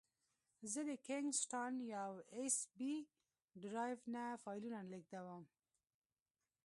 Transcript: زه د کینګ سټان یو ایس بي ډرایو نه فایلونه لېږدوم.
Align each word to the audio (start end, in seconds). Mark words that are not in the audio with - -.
زه 0.71 0.81
د 0.89 0.91
کینګ 1.07 1.27
سټان 1.41 1.73
یو 1.95 2.11
ایس 2.37 2.57
بي 2.77 2.93
ډرایو 3.61 3.99
نه 4.13 4.23
فایلونه 4.43 4.79
لېږدوم. 4.91 5.43